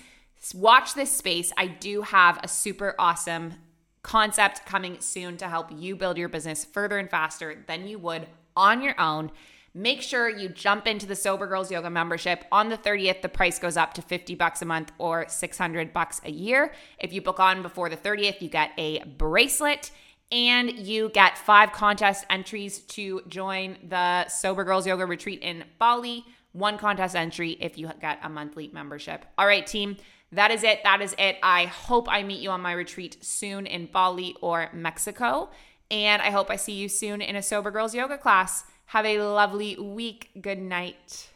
watch 0.55 0.95
this 0.95 1.11
space. 1.11 1.53
I 1.55 1.67
do 1.67 2.01
have 2.01 2.39
a 2.43 2.47
super 2.47 2.95
awesome 2.97 3.53
concept 4.01 4.65
coming 4.65 4.97
soon 4.99 5.37
to 5.37 5.47
help 5.47 5.69
you 5.71 5.95
build 5.95 6.17
your 6.17 6.29
business 6.29 6.65
further 6.65 6.97
and 6.97 7.09
faster 7.09 7.63
than 7.67 7.87
you 7.87 7.99
would 7.99 8.27
on 8.55 8.81
your 8.81 8.99
own. 8.99 9.31
Make 9.73 10.01
sure 10.01 10.29
you 10.29 10.49
jump 10.49 10.87
into 10.87 11.05
the 11.05 11.15
Sober 11.15 11.45
Girls 11.45 11.69
Yoga 11.69 11.89
membership. 11.89 12.45
On 12.51 12.69
the 12.69 12.77
30th, 12.77 13.21
the 13.21 13.29
price 13.29 13.59
goes 13.59 13.77
up 13.77 13.93
to 13.93 14.01
50 14.01 14.35
bucks 14.35 14.61
a 14.61 14.65
month 14.65 14.91
or 14.97 15.25
600 15.27 15.93
bucks 15.93 16.21
a 16.25 16.31
year. 16.31 16.73
If 16.97 17.13
you 17.13 17.21
book 17.21 17.39
on 17.39 17.61
before 17.61 17.89
the 17.89 17.97
30th, 17.97 18.41
you 18.41 18.49
get 18.49 18.71
a 18.77 19.03
bracelet 19.03 19.91
and 20.31 20.71
you 20.71 21.09
get 21.09 21.37
five 21.37 21.71
contest 21.71 22.25
entries 22.29 22.79
to 22.79 23.21
join 23.27 23.77
the 23.87 24.27
Sober 24.27 24.63
Girls 24.63 24.85
Yoga 24.87 25.05
retreat 25.05 25.41
in 25.41 25.63
Bali. 25.77 26.25
One 26.51 26.77
contest 26.77 27.15
entry 27.15 27.51
if 27.59 27.77
you 27.77 27.89
get 28.01 28.19
a 28.23 28.29
monthly 28.29 28.69
membership. 28.73 29.25
All 29.37 29.45
right, 29.45 29.65
team. 29.65 29.97
That 30.31 30.51
is 30.51 30.63
it. 30.63 30.83
That 30.83 31.01
is 31.01 31.15
it. 31.17 31.37
I 31.41 31.65
hope 31.65 32.07
I 32.11 32.21
meet 32.21 32.41
you 32.41 32.51
on 32.51 32.61
my 32.61 32.73
retreat 32.73 33.17
soon 33.23 33.65
in 33.65 33.87
Bali 33.87 34.35
or 34.41 34.69
Mexico. 34.73 35.49
And 35.89 36.21
I 36.21 36.29
hope 36.29 36.51
I 36.51 36.55
see 36.55 36.73
you 36.73 36.87
soon 36.87 37.21
in 37.21 37.35
a 37.35 37.41
Sober 37.41 37.71
Girls 37.71 37.95
Yoga 37.95 38.17
class. 38.17 38.63
Have 38.89 39.05
a 39.05 39.21
lovely 39.21 39.77
week. 39.77 40.31
Good 40.41 40.57
night. 40.57 41.29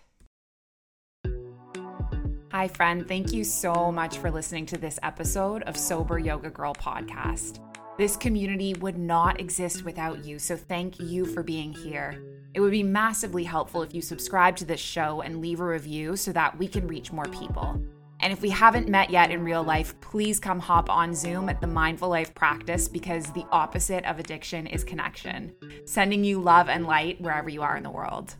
Hi, 2.51 2.67
friend. 2.67 3.07
Thank 3.07 3.31
you 3.31 3.43
so 3.43 3.91
much 3.91 4.17
for 4.17 4.31
listening 4.31 4.65
to 4.65 4.77
this 4.79 4.97
episode 5.03 5.61
of 5.63 5.77
Sober 5.77 6.17
Yoga 6.17 6.49
Girl 6.49 6.73
podcast. 6.73 7.59
This 7.95 8.17
community 8.17 8.73
would 8.73 8.97
not 8.97 9.39
exist 9.39 9.85
without 9.85 10.25
you, 10.25 10.39
so 10.39 10.57
thank 10.57 10.99
you 10.99 11.27
for 11.27 11.43
being 11.43 11.71
here. 11.71 12.19
It 12.55 12.59
would 12.59 12.71
be 12.71 12.81
massively 12.81 13.43
helpful 13.43 13.83
if 13.83 13.93
you 13.93 14.01
subscribe 14.01 14.55
to 14.55 14.65
this 14.65 14.81
show 14.81 15.21
and 15.21 15.39
leave 15.39 15.59
a 15.59 15.65
review 15.65 16.15
so 16.15 16.31
that 16.31 16.57
we 16.57 16.67
can 16.67 16.87
reach 16.87 17.11
more 17.11 17.25
people. 17.25 17.79
And 18.23 18.31
if 18.31 18.41
we 18.41 18.51
haven't 18.51 18.87
met 18.87 19.09
yet 19.09 19.31
in 19.31 19.43
real 19.43 19.63
life, 19.63 19.99
please 19.99 20.39
come 20.39 20.57
hop 20.57 20.89
on 20.89 21.13
Zoom 21.13 21.49
at 21.49 21.59
the 21.59 21.67
Mindful 21.67 22.07
Life 22.07 22.33
practice 22.33 22.87
because 22.87 23.25
the 23.33 23.45
opposite 23.51 24.05
of 24.05 24.17
addiction 24.17 24.65
is 24.65 24.85
connection. 24.85 25.53
Sending 25.83 26.23
you 26.23 26.39
love 26.39 26.69
and 26.69 26.85
light 26.87 27.19
wherever 27.19 27.49
you 27.49 27.63
are 27.63 27.75
in 27.75 27.83
the 27.83 27.91
world. 27.91 28.37